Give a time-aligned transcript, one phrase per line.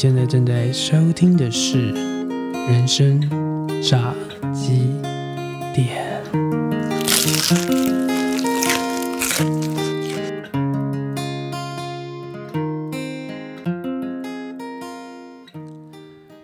[0.00, 1.92] 现在正在收听的是
[2.70, 3.20] 《人生
[3.82, 4.14] 炸
[4.54, 4.92] 鸡
[5.74, 6.22] 店》。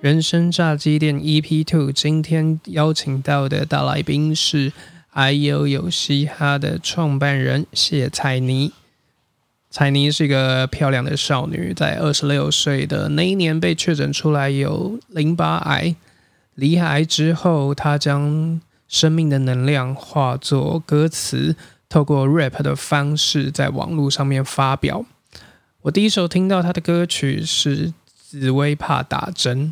[0.00, 4.72] 人生炸鸡店 EP Two，今天邀请到的大来宾是
[5.14, 8.72] IU 有嘻哈的创办人谢彩妮。
[9.74, 15.96] 彩妮是一个漂亮的少女，在二十六岁的那一年被确诊出来有淋巴癌。
[16.54, 21.56] 离癌之后，她将生命的能量化作歌词，
[21.88, 25.04] 透过 rap 的方式在网络上面发表。
[25.82, 29.66] 我第一首听到她的歌曲是《紫薇怕打针》。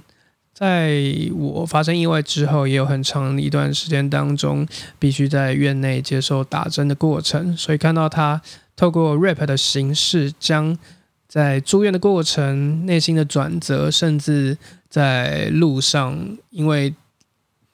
[0.52, 4.66] 在我发生意外之后，也有很长一段时间当中，
[4.98, 7.56] 必须在院内接受打针的过程。
[7.56, 8.42] 所以看到她
[8.76, 10.76] 透过 rap 的形式，将
[11.28, 16.94] 在住院的过程、内心的转折，甚至在路上因为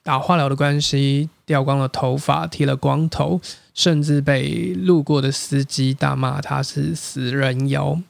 [0.02, 3.40] 打化疗的关系掉光了头发、剃了光头，
[3.74, 8.00] 甚至被路过的司机大骂他是死人妖，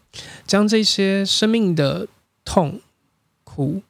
[0.46, 2.08] 将这些生命的
[2.44, 2.80] 痛
[3.44, 3.82] 苦。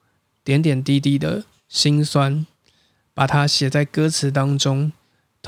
[0.45, 2.47] 点点滴滴的心酸，
[3.13, 4.91] 把它写在歌词当中，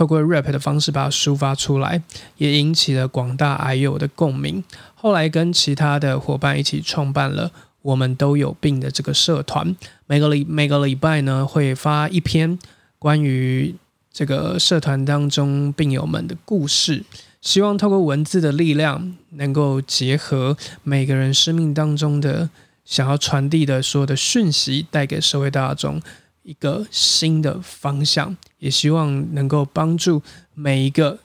[0.00, 2.02] 透过 rap 的方式把它抒发出来，
[2.38, 4.64] 也引起了广大癌友的共鸣。
[4.94, 12.58] 后来跟其他的伙伴一起创办了“我们都有病”的这个社团，每个礼每个礼拜呢会发一篇
[12.98, 13.74] 关于
[14.10, 17.04] 这个社团当中病友们的故事，
[17.42, 22.48] 希望透过文字的力量，能够结合每个人生命当中的。
[22.83, 26.02] 想要传递的所有的讯息，带给社会大众
[26.50, 30.20] 一个新的方向，也希望能够帮助
[30.52, 31.20] 每一个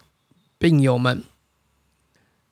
[0.59, 1.24] 病友们，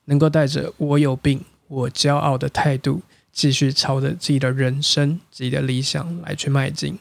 [0.06, 6.98] 能够带着“我有病，我骄傲”的态度，继续朝着自己的人生、自己的理想来去迈进。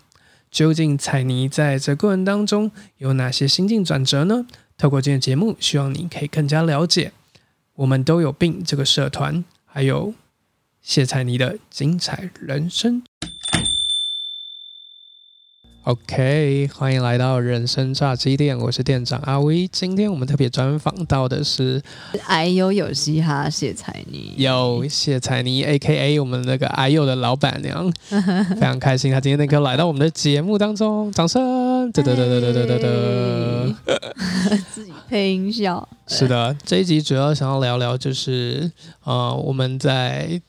[0.52, 4.46] 究竟彩妮在这过程当中有哪些心境转折呢？
[4.78, 7.12] 透过今天节目，希望你可以更加了解
[7.74, 10.14] “我们都有病”这个社团，还有。
[10.84, 13.02] 谢彩妮的精彩人生。
[15.86, 19.68] OK，欢迎来到人生炸鸡店，我是店长阿威。
[19.68, 21.84] 今天我们特别专访到的是
[22.26, 27.92] 哎呦有嘻哈谢彩妮，有谢彩妮 A.K.A 我们那个哎呦的老板娘，
[28.56, 31.92] 非常开心，她今天能够来到我们的节目当中，掌声！
[31.92, 33.76] 得得得得得得得，
[34.72, 35.86] 自己配音效。
[36.08, 38.72] 是的，这一集主要想要聊聊就是
[39.04, 40.42] 呃我们在。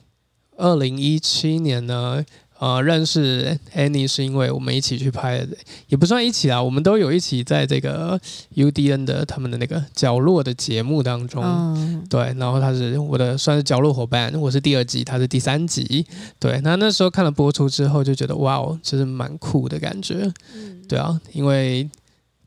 [0.56, 2.24] 二零一七年呢，
[2.64, 5.46] 呃，认识 Annie 是因为我们一起去拍，
[5.88, 8.18] 也不算一起啊，我们都有一起在这个
[8.54, 11.42] UDN 的他们的那个角落的节目当中，
[12.08, 16.06] 对，然后他是我的算是角落伙伴，我是第二集，他是第三集，
[16.38, 20.32] 对，那那时候看了播出之后就觉得哇哦，其实蛮酷的感觉，
[20.88, 21.86] 对啊，因为。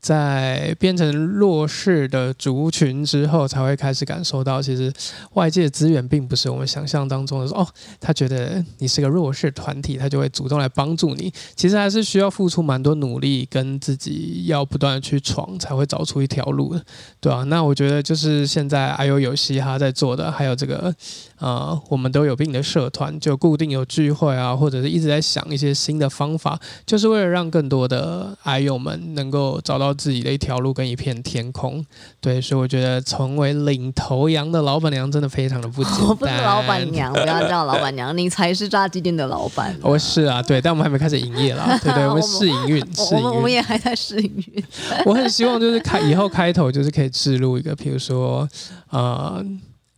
[0.00, 4.92] 在变成弱势的族群之后，才会开始感受到，其实
[5.34, 7.66] 外界资源并不是我们想象当中的说，哦，
[8.00, 11.32] 他觉得你是个弱势团体，他就会主动来帮助你。
[11.56, 16.82] 其实还是需要付出蛮多努力，跟自己要不断的去闯，才会找出一条路的，
[17.20, 20.94] 对啊，那我觉得就是现在还有有嘻哈在做的，还有这个。
[21.40, 31.84] 呃，我们都有病的社团就固定有聚会啊，或者是一直在想一些新的方法，就是为了让更多的癌友们能够找到自己的一条路跟一片天空。
[32.20, 36.06] 对，所以我觉得成为领头羊的老板娘真的非常的不简单。
[36.08, 39.76] 我不是老板娘， 不要叫老板娘，你才是炸鸡店的老板。
[39.82, 44.64] 我是啊，对，但我们还没开始营业啦，对 对，我们试营运，试营运，我们也还在试营运。
[45.06, 48.48] 我很希望就是开以后开头就是可以置入一个，比如说，
[48.90, 49.44] 呃。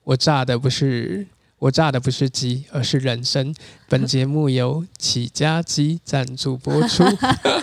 [0.03, 1.25] 我炸的不是
[1.61, 3.55] 我炸的不是鸡，而是人生。
[3.87, 7.05] 本节目由起家鸡赞助播出，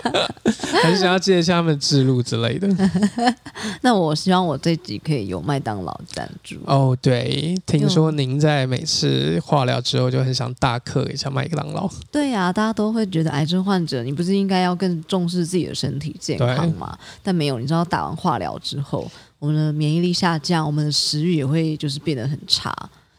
[0.80, 2.68] 还是想要借一下他们之路之类的。
[3.82, 6.60] 那我希望我这集可以有麦当劳赞助。
[6.66, 11.90] 哦，对，听说您在每次化疗之后就很想大客一下麦当劳。
[12.12, 16.96] 对呀，大家都会觉得癌症患者，你不是应该要更重视自己的身体健康吗？
[17.20, 19.10] 但没有，你知道打完化疗之后。
[19.40, 22.74] 我们的免疫力下降，我们的食欲也会就是变得很差，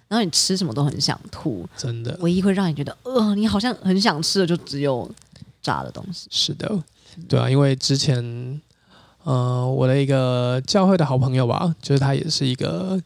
[0.09, 2.17] 然后你吃什么都很想吐，真的。
[2.19, 5.09] 唯一会让你觉得呃，你好像很想吃的就只有
[5.61, 6.27] 炸的东西。
[6.31, 6.83] 是的，
[7.27, 8.59] 对啊，因为之前，
[9.23, 12.99] 呃，我的一个教会的好朋友吧，就是他也是一个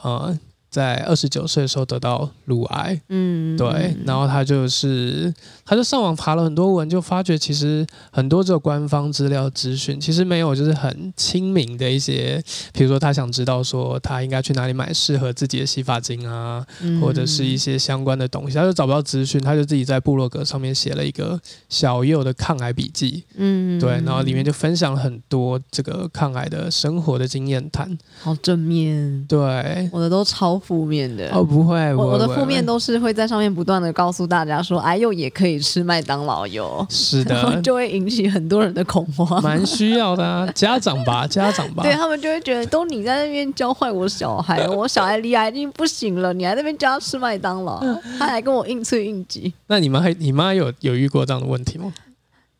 [0.00, 0.38] 呃
[0.70, 5.32] 在二十九岁的时候得到乳癌，嗯，对，然后他就是，
[5.64, 17.00] 他就上网爬了很多文，就发觉其实很多这个官方资料资讯其实没有，就是很亲民的一些，比如说他想知道说他应该去哪里买适合自己的洗发精啊，嗯。
[17.00, 21.38] 或者是一些相关的东西，他就找不到资讯，他就自己在部落格上面写了一个
[21.68, 31.30] 小右的抗癌笔记，嗯，对，然后里面就分享了很多这个抗癌的生活的经验谈，好正面，对，我的都超负面的。
[31.30, 39.42] 哦，不会，我我的负面都都是会在上面不断的告诉大家说，哎呦也可以吃麦当劳哟，是的，就会引起很多人的恐慌。
[39.42, 47.80] 蛮需要的啊，家长吧， 家长吧，对他们就会觉得，都你在那边教坏我小孩，我小孩离癌已经不行了，你还在那边教他吃麦当劳，
[48.18, 51.92] 他还跟我硬催硬挤，那你妈还你妈有有遇过这样的问题吗？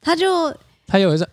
[0.01, 0.55] 他就
[0.87, 1.27] 他有一次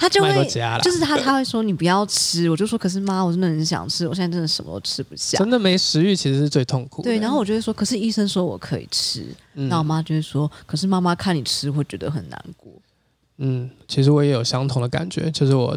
[0.00, 5.36] 他就会家，就是他他会说你不要吃，我就说可是妈，我真的很想吃，我现在真的什么都吃不下。
[5.36, 7.10] 真的没食欲，其实是最痛苦的。
[7.10, 12.72] 对，然后我就会说，可是医生说我可以吃，嗯那我妈就会说，可是妈妈看你吃会觉得很难过。
[13.42, 15.76] 嗯，其实我也有相同的感觉，就是我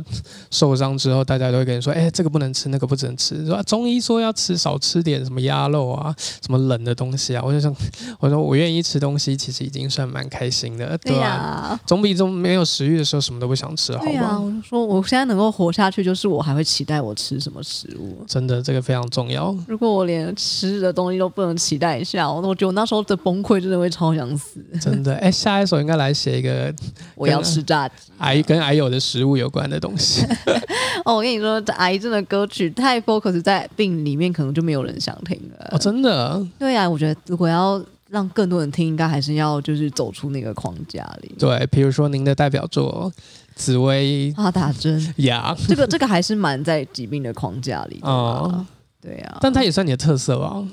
[0.52, 7.76] 受伤之后，大家都会跟你说，哎、这个不能吃，那个不能吃，说、啊、中医说要吃少吃点什么鸭肉啊，什么冷的东西啊，我就想，
[8.22, 14.40] 我说我愿意吃东西，其实已经算蛮开心的，对对吧、呀、总比中没有食欲的时候什么都不想吃好对呀、吧？
[14.40, 18.24] 我就说我现在能够活下去，就是我还会期待我吃什么食物。
[18.28, 19.56] 真的，这个非常重要。
[19.68, 24.64] 如果我连吃的东西都不能期待一下，我我觉得我那时候的崩溃真的会超想死。
[24.80, 26.72] 真的，哎、下一首应该来写一个
[27.16, 28.03] 我要吃炸鸡。
[28.20, 30.26] 癌跟癌友的食物有关的东西。
[31.06, 35.70] 哦，我跟你说，这癌症的歌曲太 focus 在病里面，可能就没有人想听了。
[35.72, 41.36] 哦，真的，对啊，我觉得如果要让更多人听，应该还是要就是走出那个框架里。
[41.38, 43.12] 对，比如说您的代表作
[43.56, 48.66] 《紫薇啊，打针， 呀》，这个这个还是蛮在疾病的框架里的吧哦
[49.02, 50.64] 对啊，但它也算你的特色吧？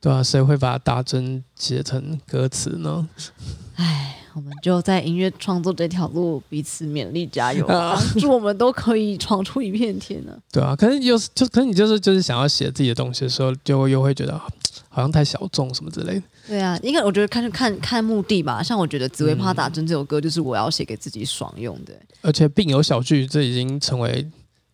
[0.00, 3.08] 对啊，谁会把打针写成歌词呢？
[3.76, 10.32] 唉，我们就在音乐创作这条路彼此勉励加油吧， 祝我们都可以闯出一片天呢。
[10.50, 14.46] 对啊，可是有时就可是你就是就是想要写自己的东西的时候，就又会觉得啊
[14.88, 16.22] 好像太小众什么之类的。
[16.48, 18.62] 对啊，应该我觉得看看看目的吧。
[18.62, 21.92] 像我觉得《紫薇怕打针》这首歌，就是我要写给自己爽用的。
[22.22, 24.26] 而且病友小聚，这已经成为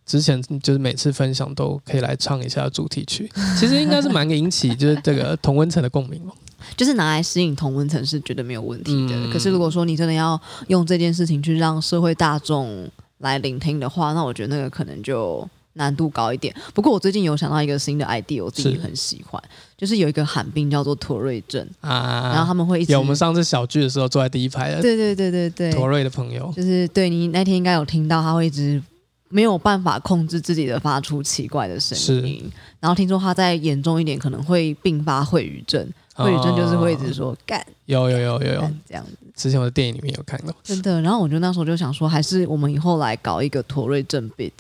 [0.07, 3.31] 之前就是每次分享都可以来唱一下主题曲。
[3.59, 6.33] 其实应该是蛮引起就是这个同温层的共鸣嘛。
[6.77, 9.15] 就是拿来吸引同温层是绝对没有问题的。
[9.15, 9.31] 嗯。
[9.31, 12.89] 可是如果说你真的要用这件事情去让社会大众
[13.19, 16.55] 来聆听的话，那我觉得那个可能就难度高一点。
[16.75, 19.43] 不过我最近有想到一个新的 idea，我自己是很喜欢，
[19.77, 28.83] 就是有一个罕病叫做妥瑞症，啊，然后他们会一直有我们上次小聚的时候坐在第一排的对对对对对，妥瑞的朋友，就是对你那天应该有听到，他会一直
[29.29, 31.97] 没有办法控制自己的发出奇怪的声
[32.27, 32.51] 音，
[32.81, 35.87] 然后听说他再严重一点可能会并发秽语症，
[36.19, 41.01] 秽语症就是会一直说干有有有有有，这样子，之前我的电影里面有看到真的。
[41.01, 44.53] 然后我就那时候就想说，还是我们以后来搞一个妥瑞正 beat，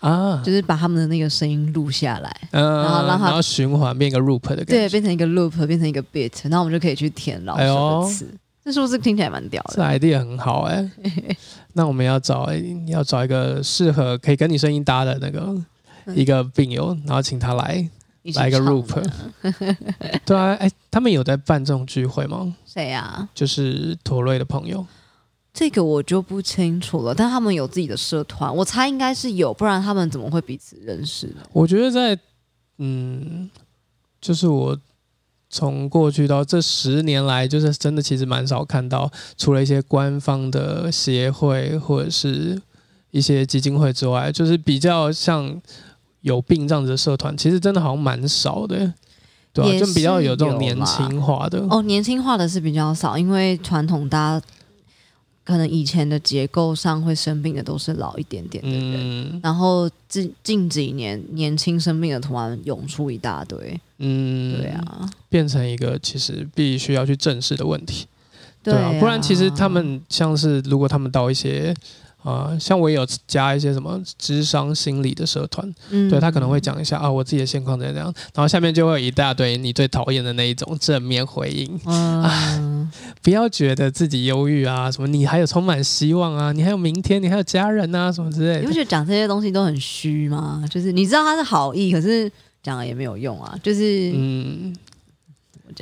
[0.00, 2.36] 啊，就是把他们的那个声音录下来。
[2.50, 8.34] 嗯，然后让它然后循环变一个 loop 的感觉对，变成一个 loop，变成一个 beat，然后我们就可以去填老师的词。
[8.64, 10.90] 这是不是听起来蛮屌的这的？idea 很好哎、
[11.74, 12.48] 那我们要找
[12.88, 15.54] 要找一个适合可以跟你声音搭的那个
[16.16, 17.88] 一个病友，然后请他来
[18.26, 19.10] 一起来个唱 loop。
[20.26, 22.54] 对啊，哎、他们有在办这种聚会吗？
[22.66, 23.28] 谁啊？
[23.34, 24.84] 就是陀瑞的朋友，
[25.54, 31.36] 这个我就不清楚了，但他们有自己的社团，我猜应该是有，不然他们怎么会彼此认识呢？
[31.52, 32.18] 我觉得在
[32.78, 33.48] 嗯，
[34.20, 34.76] 就是我
[35.48, 42.60] 从过去到这十年来，就是真的其实蛮少看到，除了一些官方的协会或者是
[43.12, 45.62] 一些基金会之外，就是比较像
[46.26, 48.92] 有病这样子的社团，其实真的好像蛮少的。
[49.52, 54.46] 对啊，就比较有这种年轻化的，哦，年轻化的是比较少，因为传统大家
[55.44, 59.40] 可能以前的结构上会生病的都是老一点点的人，嗯。
[59.42, 68.06] 然后近近几年年轻生病的突然涌出一大堆，嗯，对，啊，变成一个其实必须要去正视的问题。
[68.62, 71.72] 对啊，不然其实他们像是如果他们到一些
[72.26, 82.90] 呃，像我也有加一些什么智商心理的社团，嗯对他可能会讲一下啊，我自己的现况怎样怎样，然后下面就会有一大堆你最讨厌的那一种正面回应，嗯，
[83.22, 88.60] 不要觉得自己忧郁啊，什么你还有充满希望啊，你还有明天，你还有家人啊，什么之类的。
[88.62, 90.64] 你不觉得讲这些东西都很虚吗？
[90.68, 92.28] 就是你知道他是好意，可是
[92.60, 94.74] 讲了也没有用啊，就是嗯，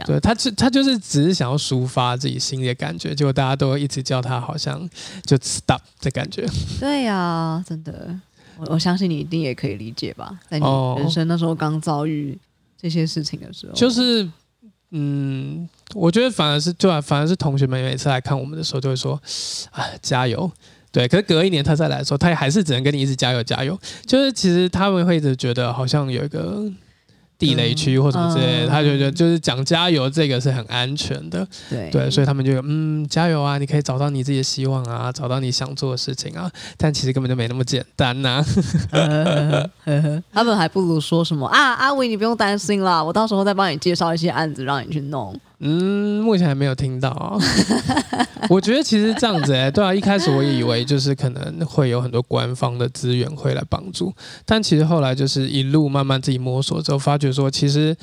[0.03, 4.89] 对，他就他就是只是想要抒发自己心里的感觉，结果大家都一直叫他好像
[5.25, 6.45] 就 stop 的感觉。
[6.81, 8.19] 对呀、真的，
[8.59, 12.37] 我我相信你一定也可以理解吧，在你哦人生那时候刚遭遇
[12.77, 14.29] 这些事情的时候，就是
[14.91, 19.15] 嗯，我觉得反而是对啊，反而是同学们每次来看我们的时候，就会说
[19.71, 20.51] 啊，加油。
[20.91, 23.79] 对，可是隔一年他再来的时候，他还是只能跟你一直加油加油。
[24.07, 26.71] 就是其实他们会一直觉得好像有一个。
[27.39, 38.45] 地雷区或什么之类的，他就觉得就是讲加油这个是很安全的，对对，所以他们就嗯加油啊，你可以找到你自己的希望啊，找到你想做的事情啊，但其实根本就没那么简单呐。
[40.33, 45.39] 他们还不如说什么啊，阿伟你不用担心啦，我到时候再帮你介绍一些案子让你去弄。
[45.61, 47.39] 嗯，目前还没有听到啊。
[48.51, 54.13] 我觉得其实这样子哎，对啊，一开始我以为就是可能会有很多官方的资源会来帮助，
[54.45, 57.97] 但其实后来就是一路慢慢自己摸索之后，发觉说其实。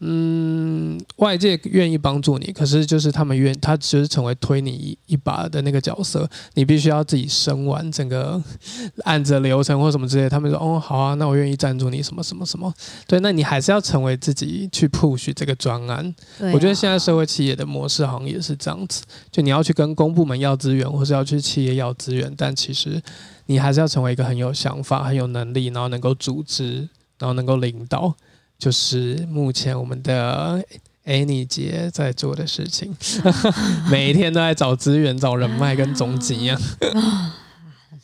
[0.00, 8.42] 嗯，外界愿意帮助你，可是就是他们愿，他只是成为推你一一把的那个角色，你必须要自己生完整个
[9.04, 10.28] 案子流程或什么之类。
[10.28, 12.70] 他们说，哦，好啊，那我愿意赞助你什么什么什么。
[13.06, 16.14] 对，那你还是要成为自己去 push 这个专案。
[16.52, 23.02] 我觉得现在社会企业的模式好像也是这样子，就你要去跟公部门要资源，或是要去企业要资源，但其实
[23.46, 26.86] 你还是要成为一个很有想法、很有能力，然后能够组织，
[27.18, 28.14] 然后能够领导。
[28.58, 30.64] 就是目前我们的
[31.04, 32.94] Annie 姐在做的事情，
[33.90, 36.60] 每一天都在找资源、找人脉跟总经一样。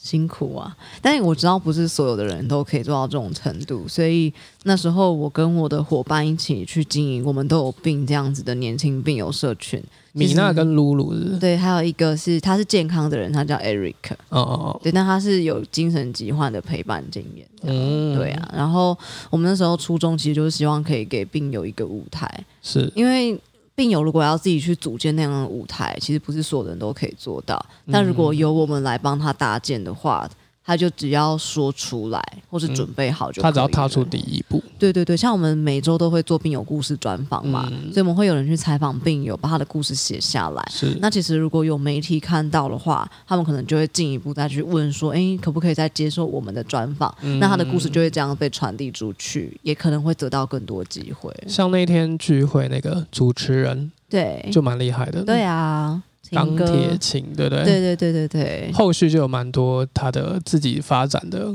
[0.03, 0.77] 辛苦啊！
[1.01, 4.33] 但是我知道不是所有的人都可以做到这种程度，所以
[4.65, 9.81] 那时候我跟我的伙伴一起去经营，我们都有病这样子的年轻病友社群。
[10.15, 13.95] 米娜跟露露对，还有一个是他是健康的人，他叫 Eric。
[14.29, 17.47] 哦哦，对，但他是有精神疾患的陪伴经验。
[17.63, 18.51] 嗯，对啊。
[18.55, 18.99] 然后
[19.31, 23.39] 我们那时候初衷其实就是希望可以给病友一个舞台，是因为。
[23.75, 27.65] 病友如果要自己去组建那样的舞台，其实不是所有人都可以做到。
[27.91, 30.29] 但如果由我们来帮他搭建的话，
[30.65, 33.43] 他就只要说出来，或是准备好就。
[33.43, 34.63] 他只要踏出第一步。
[34.79, 40.69] 对对对，像我们每周都会做病友故事专访嘛，所以我们会有人去采访病友，把他的故事写下来。
[40.71, 40.97] 是。
[41.01, 51.33] 那其实如果有媒体看到的话，他们可能就会进一步再去问说：“哎，可不可以再接受我们的专访？”那他的故事就会这样被传递出去，也可能会得到更多机会。
[51.47, 55.25] 像那天聚会那个主持人，对，就蛮厉害的。
[55.25, 56.03] 对啊。
[56.33, 57.65] 钢铁琴，对不对？
[57.65, 58.73] 对对对对对。
[58.73, 61.55] 后续就有蛮多他的自己发展的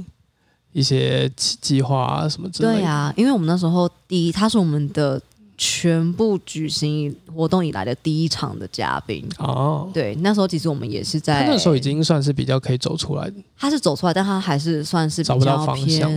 [0.71, 2.75] 一些计划啊，什么之类的。
[2.75, 5.19] 对啊，因为我们那时候第一，他是我们的
[5.57, 9.89] 全部举行活动以来的第一场的嘉宾哦。
[9.91, 13.35] 对，那时候其实我们也是在那时候已经算是比较可以走出来的。
[13.57, 16.11] 他是走出来，但他还是算是找不到方向，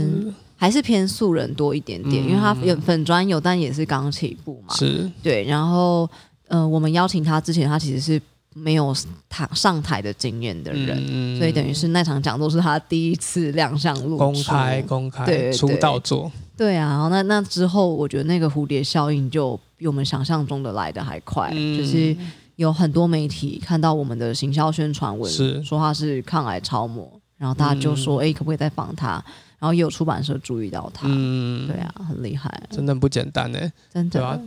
[0.56, 4.74] 还是偏素人多一点点，因为他有粉专有，但也是刚起步嘛。
[4.74, 6.06] 是对，然后
[6.48, 8.20] 呃，我们邀请他之前，他其实是。
[8.54, 8.94] 没有
[9.28, 16.30] 台上台的经验的人，所以等于是那场讲座是他第一次亮相录公开公开对出道作。
[16.56, 22.14] 对啊，然后那那之后，我觉得那个蝴蝶效应就比我们想象中的来的还快，就是
[22.56, 25.32] 有很多媒体看到我们的行销宣传文，
[25.64, 29.24] 说他是抗癌超模，然后大家就说：“哎，可不可以再访他？”
[29.58, 34.40] 然后也有出版社注意到他，嗯，对啊，很厉害，真的不简单呢，真的。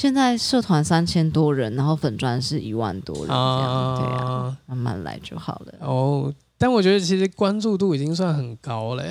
[0.00, 5.74] 现在社团三千多人，然后粉砖是一万多人，这样对啊，慢慢来就好了。
[5.80, 9.04] 哦，但我觉得其实关注度已经算很高了。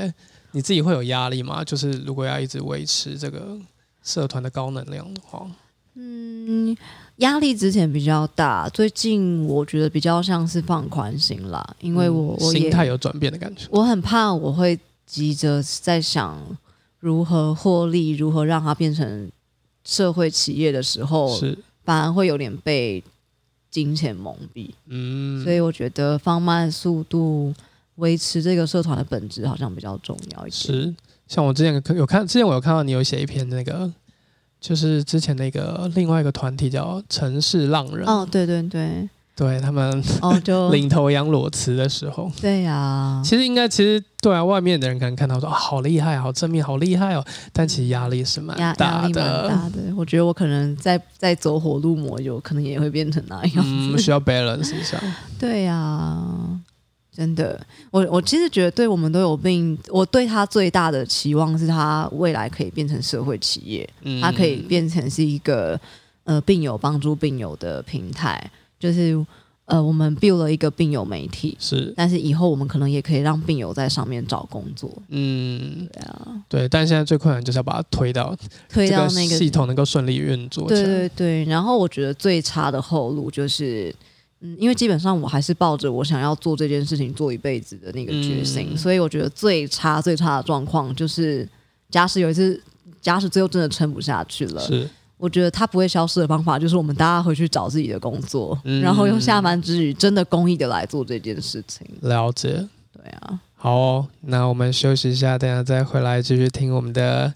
[0.49, 1.63] 你自己会有压力吗？
[1.63, 3.55] 就是如果要一直维持这个
[4.01, 5.45] 社团的高能量的话，
[5.93, 6.75] 嗯，
[7.17, 13.67] 压力之前比较大，最近我觉得比较像是放宽心啦，因为我我心态有转变的感觉。
[13.69, 16.57] 我很怕我会急着在想
[16.97, 19.29] 如何获利，如何让它变成。
[19.89, 21.57] 社会企业的时候，是。
[21.83, 23.03] 反而会有点被
[23.71, 27.51] 金钱蒙蔽，嗯，所以我觉得放慢速度，
[27.95, 30.71] 维持这个社团的本质好像比较重要一些。
[30.71, 30.95] 是，
[31.27, 33.91] 像我之前有看，之前我有看到你有写一篇那个，
[34.61, 39.09] 就是之前那个另外一个团体叫城市浪人，哦，对对对。
[39.39, 49.47] 对他们哦，就 领头羊裸辞的时候，对呀，其实应该其实对啊，外面的人可能看到说啊，好厉害，好正面，好厉害哦，但其实压力是蛮大的。
[49.47, 53.63] 大的，我觉得我可能在在走火入魔，有可能也会变成那样。
[53.65, 55.01] 嗯，需要 balance 一下。
[55.39, 56.21] 对呀，
[57.15, 59.77] 真的，我我其实觉得，对我们都有病。
[59.87, 63.89] 我对他最大的期望是他未来可以变成社会企业，
[64.21, 65.79] 他可以变成是一个
[66.25, 68.51] 呃病友帮助病友的平台。
[68.79, 69.25] 就是
[69.65, 74.91] 呃，我们 build 了一个病友媒体，是，但是以后我们可能也可以让病友在上面找工作。
[75.09, 78.35] 嗯，对啊，对，但现在最困难就是要把它推到
[78.67, 80.67] 推到那个系统能够顺利运作。
[80.67, 83.93] 对对对，然后我觉得最差的后路就是，
[84.39, 91.47] 嗯，因为基本上我还是抱着我想要做这件事情做一辈子的那个决心，所以我觉得最差最差的状况就是，
[91.91, 92.59] 假使有一次
[93.01, 101.85] 假使最后真的撑不下去了，是我觉得它不会消失的方法，就是我们大家回去找自己的工作，然后用下班之余真的公益的来做这件事情。
[102.01, 107.33] 了解，对啊，好哦，那我们休息一下，等下再回来继续听我们的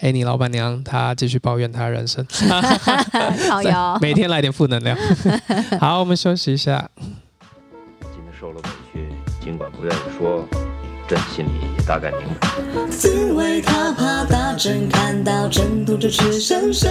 [0.00, 2.26] Annie 老板娘，她继续抱怨她人生，
[3.50, 4.96] 好哟，每天来点负能量。
[5.78, 6.90] 好，我们休息一下。
[8.00, 9.12] 今天受了委屈，
[9.44, 10.42] 尽管不愿意说，
[11.06, 12.48] 朕心里也大概明白。
[12.90, 16.90] 紫薇他怕打针，看到针吐着赤生生，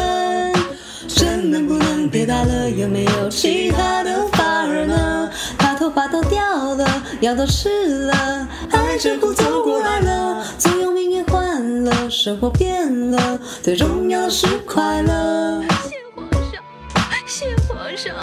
[1.07, 2.69] 针能不能别打了？
[2.69, 5.29] 有没有其他的法儿呢？
[5.57, 15.61] 他头发都掉了，药都吃了，还是不走过来了，总有命运换了，生活变了，最重要的是快乐。
[15.83, 16.63] 谢皇上，
[17.25, 18.15] 谢皇上。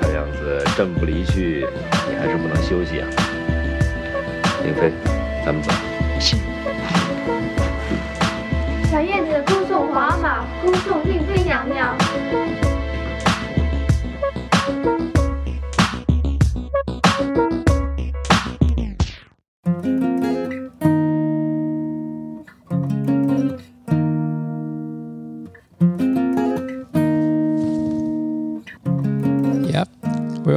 [0.00, 1.66] 看样子朕不离去，
[2.08, 3.06] 你还是不能休息啊。
[4.62, 4.92] 令妃，
[5.44, 5.70] 咱们走。
[8.90, 11.96] 小燕子恭送皇阿玛，恭送令妃娘娘。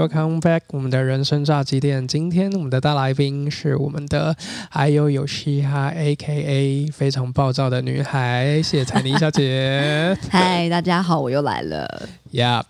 [0.07, 2.07] Welcome back，我们的人生炸鸡店。
[2.07, 4.33] 今天我们的大来宾是我们的
[4.71, 10.17] IU 有嘻哈 A.K.A 非常暴躁的女孩谢谢彩妮小姐。
[10.31, 12.07] 嗨，大家好，我又来了。
[12.31, 12.63] Yep，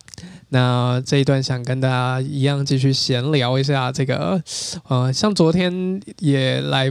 [0.50, 4.42] 那这一段想跟大家一样继续闲聊一下这个，
[4.88, 6.90] 呃，像昨天也来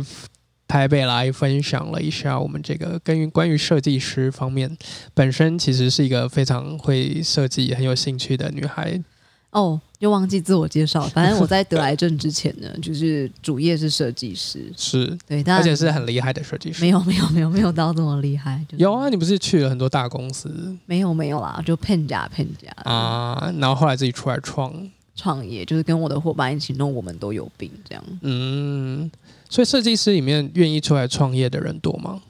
[0.68, 4.76] 台北来分享了一下我们这个跟于关于设计师方面，
[5.12, 9.02] 本身其实是一个非常会设计、很有兴趣的女孩。
[9.50, 11.02] 哦，又忘记自我介绍。
[11.08, 16.82] 反正我在得癌症之前呢，就是主业是设计师， 是，对，而且是很厉害的设计师。
[16.82, 18.62] 没有没有没有没有到这么厉害。
[18.68, 24.72] 就是有啊，你不是去了很多大公司没有没有啦，就骗假骗假啊，然后后来自己出来创，
[25.14, 28.04] 创业，就是跟我的伙伴一起弄，我们都有病这样。
[28.20, 29.10] 嗯，
[29.48, 32.20] 所以设计师里面愿意出来创业的人多吗？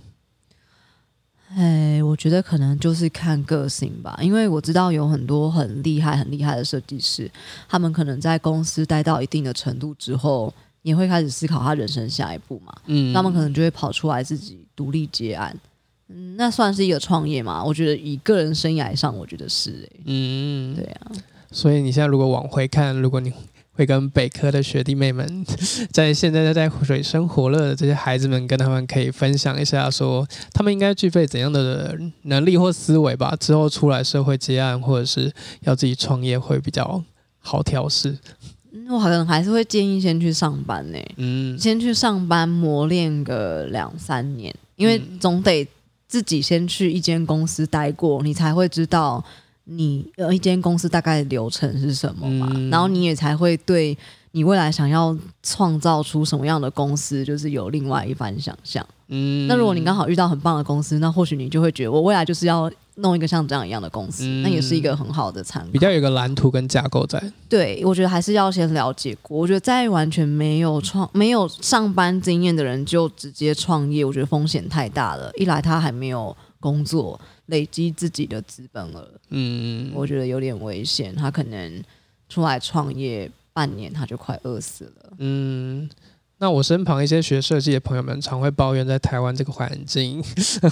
[1.55, 7.31] 哎，我觉得可能就是看个性吧，因为我知道有很多很厉害、很厉害的设计师，
[7.69, 12.75] 他们可能在公司待到一定的程度之后，也会开始思考他人生下一步嘛。
[12.87, 15.57] 嗯，他们可能就会跑出来自己独立接案，
[16.09, 17.65] 嗯，那算是一个创业嘛？
[17.65, 21.13] 我觉得以个人生涯上，我觉得是、欸，嗯，对啊，
[21.53, 23.33] 所以你现在如果往回看，如果你
[23.77, 25.45] 会跟北科的学弟妹们，
[25.93, 33.37] 在现在在水深火热的这些孩子们，跟他们可以分享一下说他们应该具备怎样的能力或思维吧？
[33.39, 37.05] 之后出来社会接案，或者是要自己创业，会比较
[37.39, 38.19] 好调试。
[38.73, 45.67] 嗯我好像还是会建议先去上班呢、嗯先去上班磨练个两三年，因为总得
[46.07, 49.25] 自己先去一间公司待过，你才会知道
[49.69, 53.97] 你呃一间公司大概流程是什么嘛，嗯然后你也才会对
[54.31, 58.87] 你未来想要创造出什么样的公司，就是有另外一番想象。
[59.09, 65.69] 嗯那如果你刚好遇到很棒的公司，那或许你就会觉得我未来就是要弄一个像这样一样的公司，嗯那也是一个很好的参考。
[65.73, 69.39] 比较有个蓝图跟架构在，对，我觉得还是要先了解过。
[69.39, 75.31] 我觉得在完全没有创、没有上班经验的人就直接创业，我觉得风险太大了。
[75.37, 81.15] 一来他还没有工作，累积自己的资本了，嗯，我觉得有点危险。
[81.15, 81.83] 他可能
[82.29, 85.13] 出来创业半年，他就快饿死了。
[85.19, 85.89] 嗯，
[86.39, 90.23] 那我身旁一些学设计的朋友们，常会抱怨在台湾这个环境，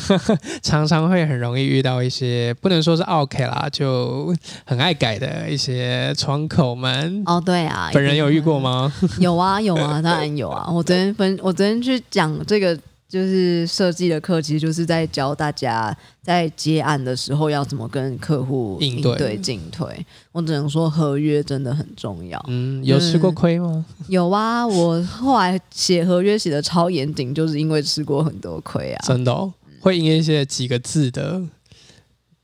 [0.62, 4.34] 常常会很容易遇到一些不能说是 OK 啦，就
[4.66, 7.22] 很爱改的一些窗口们。
[7.24, 8.92] 哦，对啊，本人有遇过吗？
[9.00, 9.08] 吗？
[9.20, 10.70] 有啊，有啊，当然有啊。
[10.70, 12.78] 我昨天分，我昨天去讲这个
[13.14, 19.86] 就是设计的课，其实就是在教大家在接案的时候要怎么跟客户应对对进退。
[20.32, 22.44] 我只能说合约真的很重要。
[22.48, 23.86] 嗯，有吃过亏吗？
[24.10, 29.04] 有啊，我后来写合约写的超严谨，就是因为吃过很多亏啊。
[29.06, 31.40] 真的、哦、会因为一些几个字的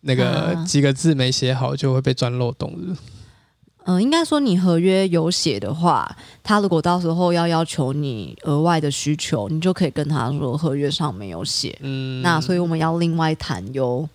[0.03, 2.97] 那个啊几个字没写好，就会被钻漏洞的。
[3.85, 11.77] 嗯、应该说你合约有写的话，他如果到时候要要求你额外的需求，你就可以跟他说合约上没有写。
[11.81, 14.09] 嗯，那所以我们要另外谈哟。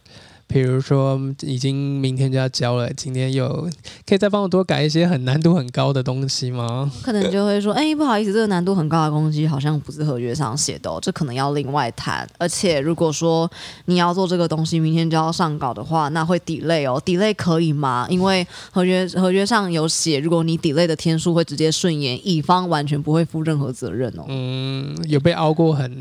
[0.48, 3.70] 比如说已经明天就要交了，今天有
[4.08, 6.90] 可以再帮我多改一些很难度很高的东西吗？
[7.04, 12.28] 可能就会说，哎、不好意思，这个难度很高的东西好像不是合约上写的、哦，这可能要另外谈。
[12.38, 13.50] 而且如果说
[13.86, 18.06] 你要做这个东西，明天就要上稿的话，那会 delay 哦，delay 可以吗？
[18.10, 24.26] 因为合约合约上有写，如果你 delay 的天数会直接顺延，乙方完全不会负任何责任哦。
[24.28, 25.92] 嗯，有被凹过很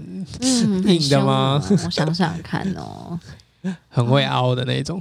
[0.40, 3.18] 硬的吗我想想看哦。
[3.88, 5.00] 很会凹的那种。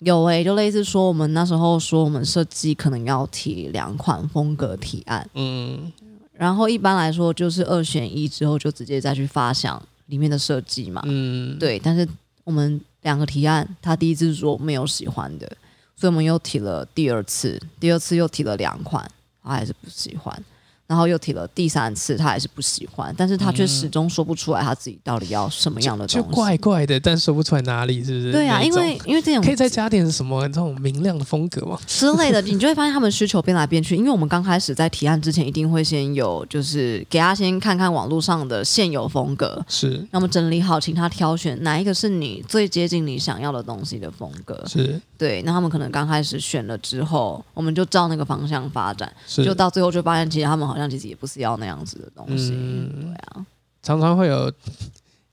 [0.00, 5.92] 有诶、就类似说我们那时候说我们设计可能要提两款风格提案，嗯，
[6.32, 11.02] 然后一般来说就是二选一之后就直接再去发想里面的设计嘛。
[11.04, 12.08] 嗯，对，但是
[12.44, 15.48] 我们两个提案，他第一次说没有喜欢的，
[15.96, 19.04] 所以我们又提了第二次，第二次又提了两款，
[19.42, 20.44] 他还是不喜欢。
[20.88, 26.26] 然后又提了第三次，他还是不喜欢，但是他却始终说不出来他自己到底要什么样的东西。
[26.26, 28.32] 就怪怪的，但说不出来哪里，是不是？
[28.32, 31.78] 对啊，因为因为这种可以再加点什么这种明亮的风格吗？
[31.86, 33.94] 之类的，你就会发现他们需求变来变去。
[33.94, 44.64] 因为我们刚开始在提案之前，一定会先有，就是给他先看看网络上的现有风格，是那么整理好，请他挑选哪一个是你最接近你想要的东西的风格。
[44.66, 52.52] 是对，那他们可能刚开始选了之后，我们就照那个方向发展，是，就到最后就发现，其实他们好像其实也不是要那样子的东西。
[52.54, 53.46] 嗯对啊，
[53.82, 54.52] 常常会有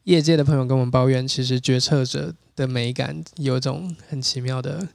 [0.04, 4.88] 业界的朋友跟我们抱怨，其实决策者的美感有一种很奇妙的、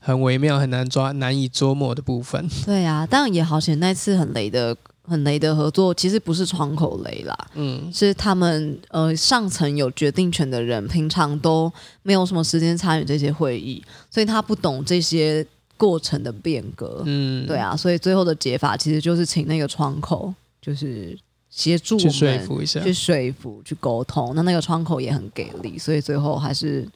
[0.00, 2.48] 很微妙、很难抓、难以捉摸的部分。
[2.64, 4.76] 对啊，但也好险，那次很雷的。
[5.10, 15.42] 很雷的合作其实不是窗口雷啦，嗯，是他们呃上层有决定权的人，平常都没有什么时间参与这些会议，所以他不懂这些
[15.78, 17.02] 过程的变革。
[17.06, 24.34] 嗯，对，啊，所以最后的解法其实就是请那个窗口，就是协助我们去说服一下，去说服、去沟通。
[24.34, 26.86] 那那个窗口也很给力，所以最后还是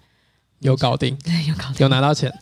[0.61, 2.33] 有搞定，对 有搞定，有拿到钱。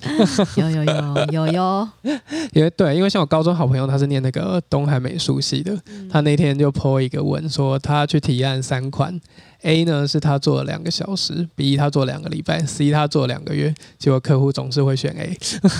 [0.57, 1.89] 有有有有有，
[2.53, 9.19] 因为对，因为像我高中好朋友，他是念那个东海美术系的，嗯他那天就 po 一个文说，他去提案三款
[9.63, 15.39] ，A 呢是他做了两个小时，B 他做两个礼拜，C 他做两个月，结果客户总是会选 A，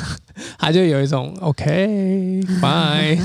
[0.59, 3.19] 他就有一种 OK bye，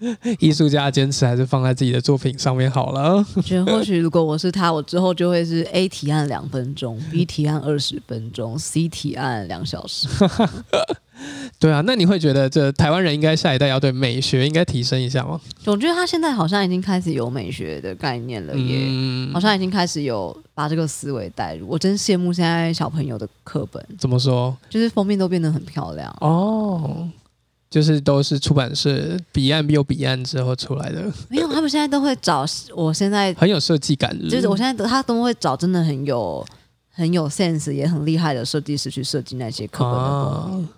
[0.38, 3.24] 艺术家坚持还是放在自己的作品上面好了。
[3.34, 10.08] 我觉得或许如果我是他，我之后就会是 A 提案两分钟，B 提案二十分钟，C 提案两小时。
[11.58, 15.40] 对啊，那你会觉得这台湾人应该下一代要对美学应该提升一下吗？
[15.64, 18.86] 我觉得他现在好像已经开始有美学的概念了耶。
[18.88, 24.56] 嗯好，像已经开始有把这个思维带入，我真羡慕现在小朋友的课本，怎么说？
[24.68, 26.14] 就是封面都变得很漂亮。
[26.20, 27.08] 哦，
[27.70, 34.16] 就是都是出版社彼岸又彼岸之后出来的，没有，他们现在都会找我现在很有设计感。
[34.28, 36.46] 就是我现在他都会找真的很有
[36.92, 40.64] 很有 sense 也很厉害的设计师去设计那些课本的封面。
[40.64, 40.68] 啊，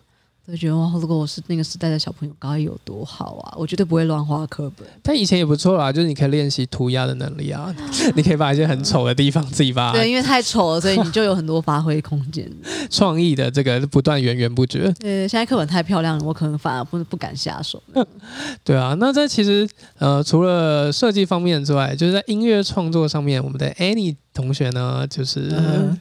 [0.50, 3.54] 就觉得哇，如果我是那个时代的小朋友，该有多好啊！
[3.58, 4.88] 我绝对不会乱画课本。
[5.02, 7.74] 但以前也不错啦，就是你可以练习涂鸦的能力啊，
[8.16, 12.50] 你可以把一些很丑的地方自己把对，因为太丑了，所以你就有很多发挥空间。
[12.90, 14.90] 创意的这个不断源源不绝。
[14.98, 17.82] 对，现在课本太漂亮了，我可能反而不不敢下手。
[18.64, 26.00] 对啊，那这其实呃，除了设计方面之外，就是在音乐创作上面，我们的 Annie 同学呢，就是嗯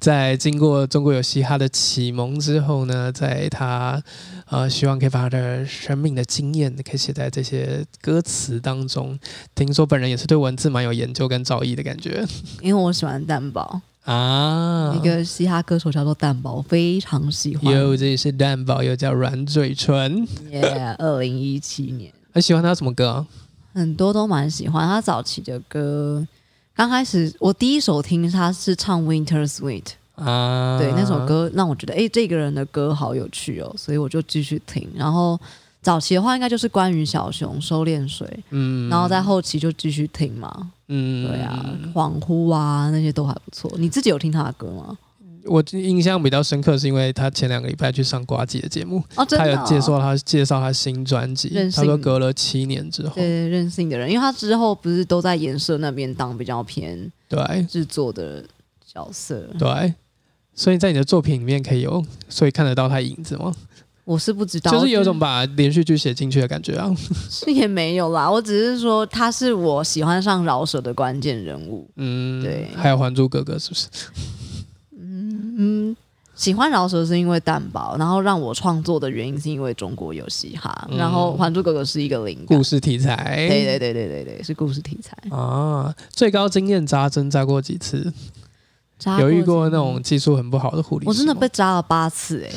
[0.00, 4.00] 在经过中国有嘻哈的启蒙之后呢，在他
[4.46, 9.18] 呃希望可以把他的生命的经验可以写在这些歌词当中。
[9.56, 12.24] 听说本人也是对文字蛮有研究跟造诣的感觉
[12.62, 14.94] 因为我喜欢蛋堡，啊。
[14.96, 17.74] 一个嘻哈歌手叫做蛋堡，我非常喜欢。
[17.74, 20.24] 又这里是蛋堡，又叫软嘴唇。
[20.50, 23.26] 耶，二零一七年， 很喜欢他什么歌啊？
[23.74, 26.26] 很多都蛮喜欢他早期的歌。
[26.78, 29.82] 刚开始我第一首听他是唱《Winter Sweet》，
[30.24, 34.88] 啊，对那首歌让我觉得，哎、这个人的歌好有趣哦，所以我就继续听。
[34.94, 35.36] 然后
[35.82, 40.70] 早期的话，应该就是关于小熊收敛水，嗯然后在后期就继续听嘛。
[40.86, 43.68] 嗯对啊，恍惚啊那些都还不错。
[43.76, 44.96] 你自己有听他的歌吗？
[45.44, 58.44] 我印象比较深刻，是因为他前两个礼拜去上瓜姐的节目，哦，真的、他哦，有介绍他介绍他新专辑他说隔了七年之后，对任性的人，因为他之后不是都在颜色那边当比较偏对制作的
[58.86, 59.48] 角色。
[59.58, 59.94] 对，
[60.54, 63.54] 所以在你的作品里面可以有，所以看得到他影子吗？
[64.04, 66.90] 我是不知道，就是有种把连续剧写进去的感觉啊。
[67.28, 71.86] 是 也没有啦，我只是说他是我喜欢上饶舌的关键人物。
[71.96, 73.86] 嗯，对还有《还珠格格》是不是？
[75.60, 75.96] 嗯，
[76.36, 82.62] 喜欢饶舌是因为蛋堡，然后让我创作的原因是因为中国有嘻哈，嗯然后《还珠格格》是一个灵感故。
[82.62, 85.16] 事题材，对对对对对对，是故事题材。
[85.36, 88.12] 啊，最高经验扎针扎过几次？
[89.00, 91.10] 扎有遇过那种技术很不好的护理师吗？
[91.10, 92.52] 我真的被扎了八次哎、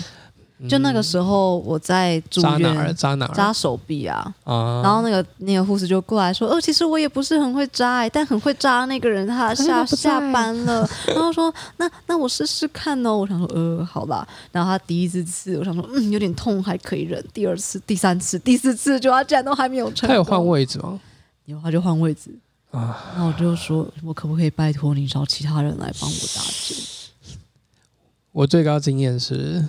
[0.69, 2.86] 就那个时候我在住扎哪儿？
[2.86, 3.34] 院扎哪儿？
[3.34, 21.00] 扎手臂啊，啊，然后那个那个护士就过来说，哦，其实我也不是很会扎哎、但很会扎那个人他下他下班了，然后说那那我试试看哦，我想说呃好吧，然后他第一次刺，我想说嗯有点痛还可以忍，第二次、第三次、第四次就他竟然都还没有成功，他有换位置吗？
[21.45, 22.30] 有他就换位置，
[22.69, 26.78] 啊，然后我就说，我可不可以拜托你找其他人来帮我打针？
[28.32, 29.65] 我最高经验是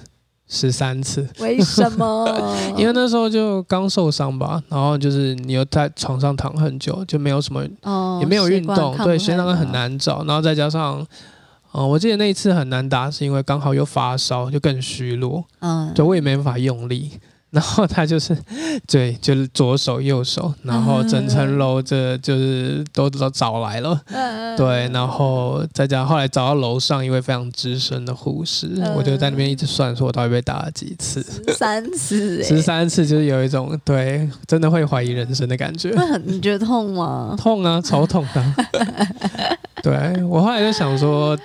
[0.55, 2.29] 十三次，为什么？
[2.79, 9.73] 因为那时候就刚受伤吧，然后就是你又在床上躺很久，就没有什么哦也没有运动，对，血糖血很。
[9.73, 11.03] 难找，然后再加上，
[11.73, 17.13] 嗯、我记得那一次很难打，是因为刚好又发烧，就更虚弱，嗯，对我也没办法用力。
[17.53, 18.35] 然后他就是，
[18.87, 35.91] 对，就是左手右手，然后整层楼这就是都都找来了，嗯对，然后再加上后来找到楼上一位非常资深的护士，嗯我就在那边一直算，说我到底被打了几次，三次、 欸，十三次，就是有一种对，真的会怀疑人生的感觉。
[35.95, 37.35] 那很你觉得痛吗？
[37.39, 38.43] 痛啊，超痛的。
[39.83, 41.37] 对我后来就想说，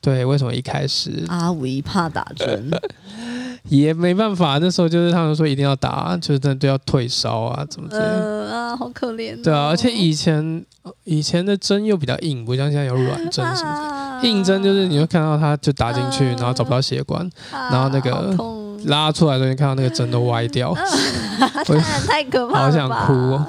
[0.00, 2.70] 对，为什么一开始阿维怕打针，
[3.68, 4.58] 也没办法？
[4.58, 8.08] 那时候就是他们说一定要打，就是真的都要退烧啊，怎么之类的。
[8.10, 9.40] 呃啊，好可怜、哦。
[9.42, 10.64] 对啊，而且以前
[11.04, 13.80] 以前的针又比较硬，不像现在有软针什么的。
[13.80, 18.34] 啊 硬针就是你会看到它就打进去，然后找不到血管，啊然后那个
[18.86, 20.74] 拉出来的时候，你看到那个针都歪掉，
[22.08, 23.46] 太可怕了，好想哭哦。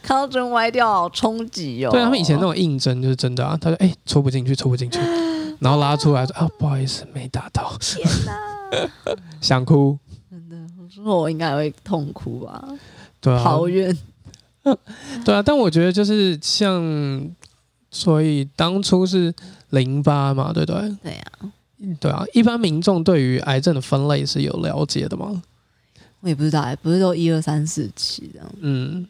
[0.00, 1.90] 看到针歪掉，好冲击哦。
[1.90, 5.00] 对他们以前那种硬针就是真的啊，他说哎戳不进去，戳不进去，
[5.58, 8.32] 然后拉出来说啊不好意思没打到，天哪，
[9.40, 9.98] 想哭。
[10.30, 12.68] 真的，我说我应该会痛哭吧，
[13.20, 13.96] 对啊，好怨。
[15.24, 17.30] 对啊，但我觉得就是像，
[17.90, 19.32] 所以当初是
[19.70, 20.96] 淋巴嘛，对不对？
[21.02, 21.52] 对啊、
[22.00, 25.42] 对啊，一般民众对于癌症的分类是有了解的吗？
[26.20, 29.06] 我也不知道，不是都一二三四期这样，嗯，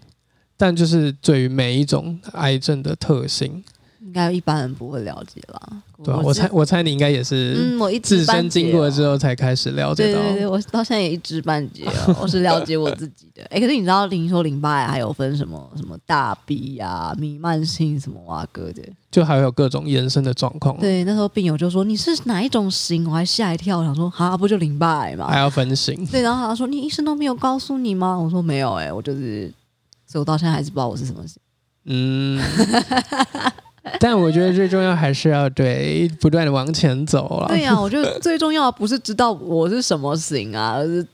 [0.58, 3.64] 但就是对于每一种癌症的特性，
[4.06, 5.60] 应该一般人不会了解啦。
[6.04, 13.42] 对啊，我猜我猜你应该也是嗯，我一知自身经过之后才开始了解到，对对对，我到现在也一知半解哦， 我是了解我自己的。
[13.50, 18.82] 哎，可是你知道零说淋巴癌还有分什么什么大 B 呀、弥漫性什么啊哥的？
[19.10, 25.38] 就还有各种延伸的状况，对，那时候病友就说你是哪一种型，我还吓一跳，我想说哈不就淋巴癌吗还？
[25.38, 26.06] 要分型。
[26.06, 28.16] 对，然后他说你医生都没有告诉你吗？
[28.16, 29.52] 我说没有哎、我就是，
[30.06, 31.40] 所以我到现在还是不知道我是什么型。
[31.88, 32.42] 嗯，
[34.00, 37.48] 但我觉得最重要还是要对不断的往前走了。
[37.48, 41.06] 对呀、啊 我觉得最重要不是知道我是什么型啊，而是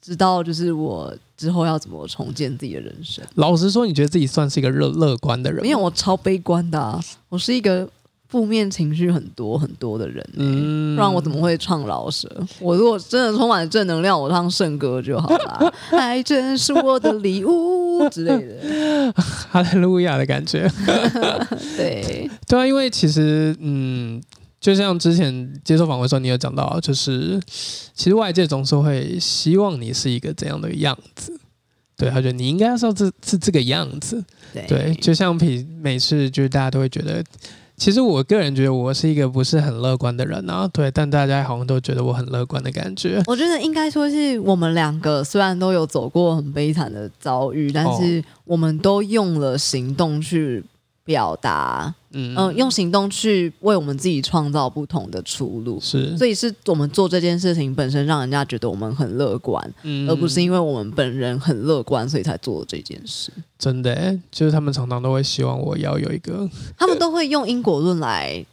[0.00, 3.24] 知道就是我之后要怎么重建自己的人生。
[3.34, 5.62] 老实说，你觉得自己算是一个乐乐观的人吗？
[5.62, 7.88] 没有，我超悲观的、啊，我是一个
[8.28, 12.28] 负面情绪很多很多的人、欸，嗯不然我怎么会唱老舌？
[12.60, 15.72] 我如果真的充满正能量，我唱圣歌就好了。
[15.90, 19.12] 爱真是我的礼物之类的。
[19.50, 20.70] 哈利路亚的感觉？
[21.76, 24.22] 对，对啊，因为其实嗯，
[24.60, 27.40] 就像之前接受访问的时候，你有讲到，就是
[27.94, 31.38] 其实外界总是会希望你是一个怎样的样子。
[31.96, 34.24] 对，他觉得你应该是要是是这个样子。
[34.54, 37.22] 对对，就像比每次就是大家都会觉得，
[37.80, 40.68] 其实我个人觉得我是一个不是很乐观的人啊。
[40.70, 43.22] 对，但大家好像都觉得我很乐观的感觉。
[43.26, 50.62] 我觉得应该说是我们两个虽然都有走过很悲惨的遭遇，但是我们都用了行动去
[51.06, 55.78] 表达，嗯嗯、用行动去为我们自己创造不同的出路。
[55.80, 63.32] 是，所以是我们做这件事情本身让人家觉得我们很乐观，嗯而不是因为我们本人很乐观，所以才做这件事。
[63.58, 68.44] 真的欸，就是他们常常都会希望我要有一个，他们都会用因果论来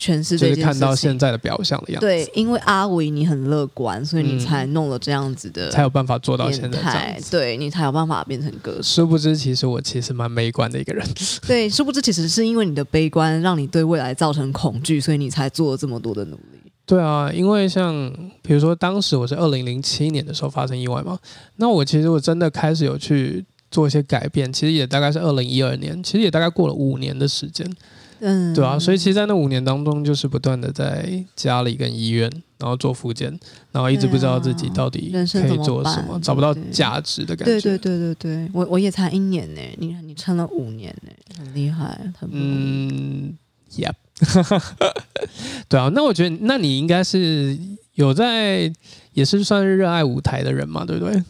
[0.00, 0.64] 诠释就是这件事情。
[0.64, 7.30] 看到现在的表象的样子，对，因为阿维你很乐观，所以你嗯才弄了这样子的才有办法做到现在这样，子。
[7.30, 8.82] 对你才有办法变成歌手。
[8.82, 11.06] 殊不知，其实我其实蛮悲观的一个人。
[11.46, 16.58] 对，殊不知其实是因为你的悲观，让你对未来造成恐惧，所以你才做了这么多的努力。
[16.86, 21.16] 对啊，因为像比如说，当时我是二零零七年的时候发生意外嘛，
[21.56, 27.64] 那我其实我真的开始有去做一些改变，其实也大概是二零一二年，其实也大概过了五年的时间，
[28.20, 33.28] 嗯，对啊，所以其实，在那五年当中，就是不断的在家里跟医院，然后做复健，
[33.72, 37.60] 然后一直不知道自己到底可以做什么，找不到价值的感觉。
[37.60, 42.28] 对对对对对，我我也才一年呢，你看你撑了五年呢，很厉害，很。
[42.32, 43.36] 嗯
[43.72, 43.94] ，Yep，
[45.68, 47.58] 对啊，那我觉得，那你应该是
[47.94, 48.72] 有在，
[49.12, 51.22] 也是算是热爱舞台的人嘛，对不对？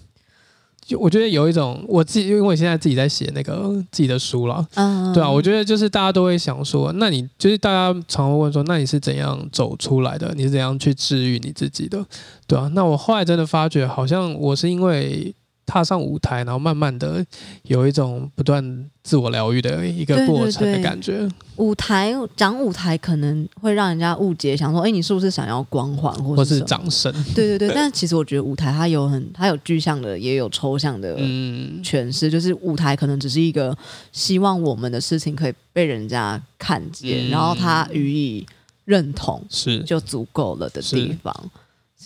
[0.91, 10.35] 就我觉得有一种我自己，因为我现在自己在写那个自己的书了，嗯，对啊，我觉得就是大家都会想说，那你就是大家常会问说，那你是怎样走出来的？
[10.37, 12.05] 你是怎样去治愈你自己的？
[12.49, 15.33] 对啊，那我后来真的发觉，好像我是因为
[15.71, 17.25] 踏上舞台，然后慢慢的
[17.63, 21.29] 有一种不断自我疗愈的一个过程的对感觉。
[21.55, 32.29] 舞台讲舞台可能会让人家误解，想说，哎，你是不是想要光环或或是掌声，对对对，但其实我觉得舞台它有很，它有具象的，也有抽象的嗯，诠释。
[32.29, 33.77] 就是舞台可能只是一个
[34.11, 37.31] 希望我们的事情可以被人家看见，嗯。
[37.31, 38.45] 然后他予以
[38.87, 39.79] 认同是。
[39.85, 41.33] 就足够了的地方。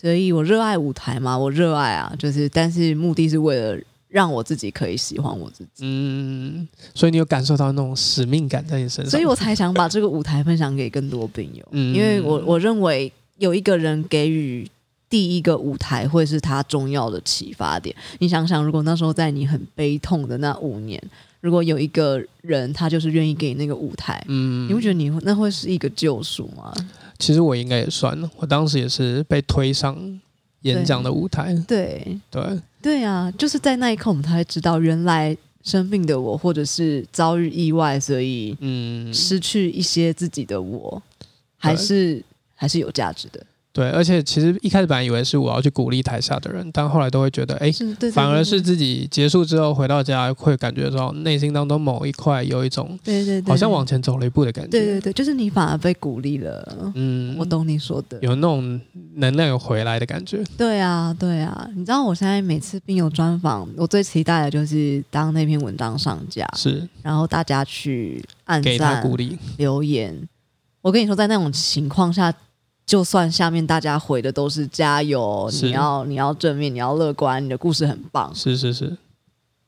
[0.04, 14.70] 所以我热爱舞台嘛，我热爱啊，就是但是目的是为了让我自己可以喜欢我自己，嗯，所以你有感受到那种使命感在你身上，所以我才想把这个舞台分享给更多病友，嗯因为我我认为有一个人给予。
[15.10, 17.94] 第一个舞台会是他重要的启发点。
[18.18, 21.00] 你想想，如果那时候在你很悲痛的那五年，
[21.40, 26.74] 如果有一个人他就是愿意给你那个舞台，嗯你不觉得你会那会是一个救赎吗？
[27.24, 29.96] 其实我应该也算了，我当时也是被推上
[30.60, 32.20] 演讲的舞台，对。
[32.30, 41.02] 对，对啊，就是在那一刻，我们才会知道，原来生病的我，或者是遭遇意外，所以嗯，失去一些自己的我，
[41.56, 42.22] 还是
[42.54, 43.42] 还是有价值的。
[43.74, 47.72] 对，而且其实一开始本来以为是我要去鼓励台下的人，但后来都会觉得，哎，
[48.12, 54.70] 反而是自己结束之后回到家，会感觉到内心当中某一块有一种对对对，好像往前走了一步的感觉。
[54.70, 56.92] 对对对，就是你反而被鼓励了。
[56.94, 58.80] 嗯，我懂你说的，有那种
[59.16, 60.44] 能量有回来的感觉。
[60.56, 61.68] 对啊，对啊。
[61.74, 70.16] 你知道我现在每次病友专访，我最期待的就是当那篇文章上架，是然后大家去按赞、鼓励，留言。
[70.80, 72.32] 我跟你说，在那种情况下，
[72.86, 78.96] 就算下面大家回的都是加油，你要你要正面，你要乐观，你的故事很棒，是是是，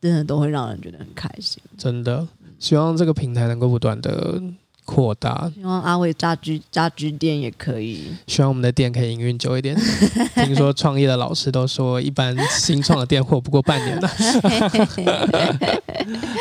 [0.01, 1.63] 真的都会让人觉得很开心。
[1.79, 2.27] 真的。
[2.59, 4.41] 希望这个平台能够不断的
[4.87, 8.05] 扩大，希望阿伟家居家居店也可以。
[8.27, 9.77] 希望我们的店可以营运久一点。
[10.37, 14.09] 听说创业的老师都说，一般新创的店活不过半年的。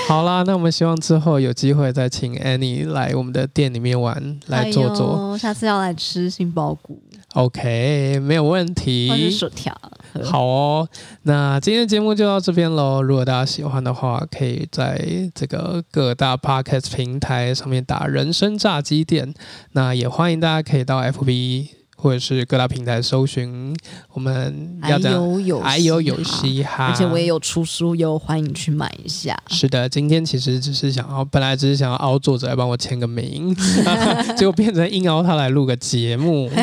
[0.07, 5.33] 好啦，那我们希望之后有机会再请 Annie 来我们的店里面玩，来坐坐。
[5.33, 7.01] 哎下次要来吃杏鲍菇
[7.33, 9.09] OK，没有问题。
[9.09, 9.75] 或者薯条。
[10.23, 10.87] 好哦，
[11.23, 13.01] 那今天的节目就到这边喽。
[13.01, 14.97] 如果大家喜欢的话，可以在
[15.33, 19.33] 这个各大 podcast 平台上面打“人生炸鸡店”。
[19.73, 23.75] 那也欢迎大家可以到 FB 或者是各大平台搜寻
[24.13, 29.35] 我们要讲有有还有有嘻嘻哈，而且我也有出书哟，欢迎你去买一下。
[29.47, 33.55] 是的，今天其实只是想要，本来只是想要凹作者来帮我签个名，
[34.37, 36.49] 结果变成硬凹他来录个节目。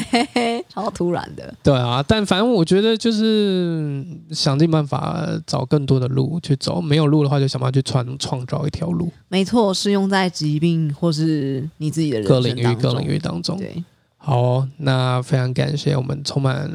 [0.73, 1.53] 超突然的。
[1.63, 13.59] 对啊，但反正我觉得就是想尽办法找更多的路去走，没有路的话就想办法去创创造一条路，没错，适用在疾病或是你自己的人各领域各领域当中。
[13.59, 13.83] 对，
[14.25, 16.71] 好哦、那非常感谢我们充满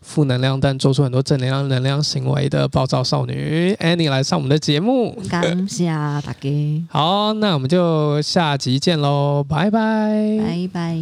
[0.00, 5.20] 负能量但做出很多正能量能量行为的暴躁少女 Annie 来上我们的节目。
[5.28, 6.48] 感谢大家，
[6.88, 10.38] 好，那我们就下集见喽，拜拜。
[10.38, 10.96] 拜拜。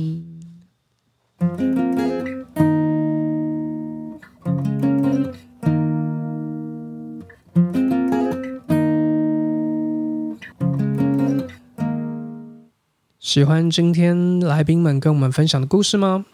[13.34, 16.24] 喜欢今天来宾们跟我们分享的故事吗？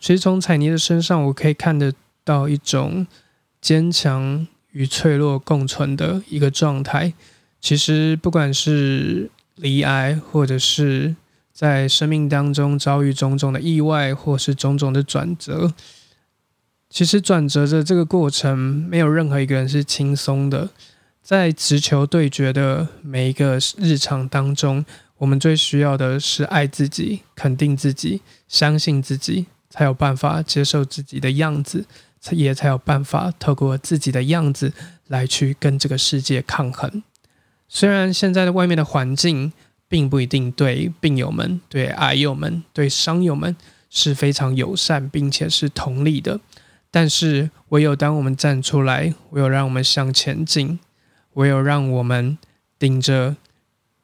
[0.00, 1.92] 其实从彩妮的身上，我可以看得
[2.24, 3.06] 到一种
[3.60, 7.12] 坚强与脆弱共存的一个状态。
[7.60, 11.14] 其实不管是离癌，或者是
[11.52, 15.74] 在生命当中遭遇种种的意外，或是种种的转折，
[16.88, 20.70] 其实转折的这个过程，没有任何一个人是轻松的。
[21.22, 24.86] 在直球对决的每一个日常当中，
[25.18, 31.86] 我们最需要的是爱自己、肯定自己、相信自己，才有办法接受自己的样子，
[32.30, 34.72] 也才有办法透过自己的样子
[35.06, 37.02] 来去跟这个世界抗衡。
[37.68, 39.52] 虽然现在的外面的环境
[39.88, 43.56] 并不一定对病友们、对癌友们、对伤友们
[43.88, 46.38] 是非常友善，并且是同理的，
[46.90, 50.78] 但是唯有当我们站出来，唯有让我们向前进，
[51.34, 52.36] 唯有让我们
[52.78, 53.36] 顶着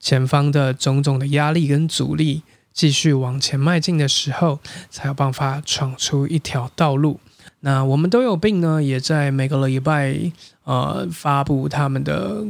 [0.02, 4.58] 前方的种种的压力跟阻力，继续往前迈进的时候，
[4.90, 7.20] 才有办法闯出一条道路。
[7.60, 10.32] 那我们都有病呢，也在每个礼拜
[10.64, 12.44] 呃发布他们的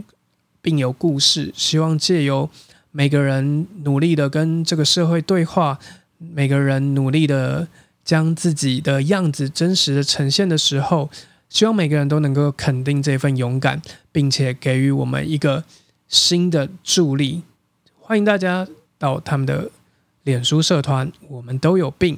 [0.62, 2.49] 病友故事，希望借由
[2.91, 5.79] 每个人努力的跟这个社会对话，
[6.16, 7.68] 每个人努力的
[8.03, 11.11] 将自己的样子真实的呈现的时候，
[11.51, 15.62] 希望每个人都能够肯定这份勇敢，并且给予我们一个
[16.13, 17.43] 新的助力。
[17.99, 19.69] 欢迎大家到他们的
[20.23, 22.17] 脸书社团“我们都有病”，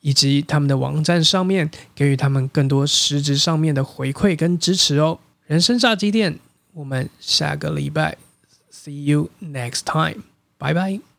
[0.00, 5.18] 以及他们的网站上面给予他们更多实质上面的回馈跟支持哦。
[5.46, 6.38] 人生炸鸡店，
[6.74, 8.18] 我们下个礼拜
[8.70, 10.22] see you next time，
[10.58, 11.11] 拜拜。